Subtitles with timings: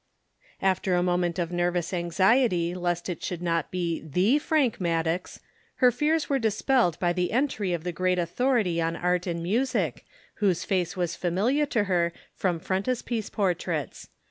[0.63, 5.39] After a moment of nervous anxiety lest it should not be the Frank Maddox,
[5.75, 10.03] her fears were dispelled by the entry of the great authority on art and music,
[10.41, 14.09] whose face was familiar to her from frontispiece portraits.